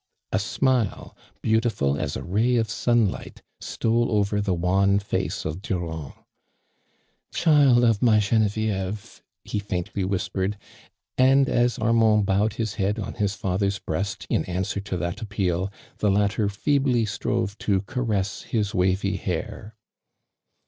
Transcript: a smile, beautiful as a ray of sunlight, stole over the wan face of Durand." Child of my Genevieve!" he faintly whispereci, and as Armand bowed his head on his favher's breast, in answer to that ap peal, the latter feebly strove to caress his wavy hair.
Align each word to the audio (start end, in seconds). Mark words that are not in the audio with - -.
a 0.31 0.39
smile, 0.39 1.15
beautiful 1.43 1.95
as 1.95 2.15
a 2.17 2.23
ray 2.23 2.55
of 2.55 2.71
sunlight, 2.71 3.43
stole 3.59 4.11
over 4.11 4.41
the 4.41 4.51
wan 4.55 4.97
face 4.97 5.45
of 5.45 5.61
Durand." 5.61 6.13
Child 7.35 7.83
of 7.83 8.01
my 8.01 8.17
Genevieve!" 8.17 9.21
he 9.43 9.59
faintly 9.59 10.03
whispereci, 10.03 10.55
and 11.19 11.47
as 11.47 11.77
Armand 11.77 12.25
bowed 12.25 12.53
his 12.53 12.73
head 12.81 12.97
on 12.97 13.13
his 13.13 13.35
favher's 13.37 13.77
breast, 13.77 14.25
in 14.27 14.43
answer 14.45 14.79
to 14.79 14.97
that 14.97 15.21
ap 15.21 15.29
peal, 15.29 15.71
the 15.99 16.09
latter 16.09 16.49
feebly 16.49 17.05
strove 17.05 17.55
to 17.59 17.81
caress 17.81 18.41
his 18.41 18.73
wavy 18.73 19.17
hair. 19.17 19.75